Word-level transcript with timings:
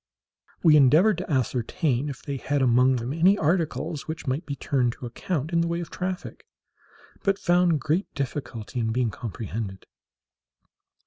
We 0.63 0.77
endeavoured 0.77 1.19
to 1.19 1.29
ascertain 1.31 2.09
if 2.09 2.23
they 2.23 2.37
had 2.37 2.63
among 2.63 2.95
them 2.95 3.13
any 3.13 3.37
articles 3.37 4.07
which 4.07 4.25
might 4.25 4.47
be 4.47 4.55
turned 4.55 4.93
to 4.93 5.05
account 5.05 5.53
in 5.53 5.61
the 5.61 5.67
way 5.67 5.79
of 5.79 5.91
traffic, 5.91 6.47
but 7.21 7.37
found 7.37 7.79
great 7.79 8.11
difficulty 8.15 8.79
in 8.79 8.91
being 8.91 9.11
comprehended. 9.11 9.85